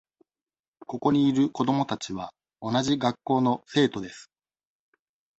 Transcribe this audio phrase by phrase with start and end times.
[0.87, 4.31] ここにいる子どもたちは同じ学校の生徒です。